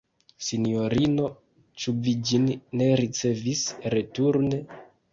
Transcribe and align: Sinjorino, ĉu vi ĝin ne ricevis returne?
Sinjorino, 0.45 1.27
ĉu 1.83 1.95
vi 2.07 2.15
ĝin 2.31 2.49
ne 2.83 2.91
ricevis 3.05 3.65
returne? 3.99 4.65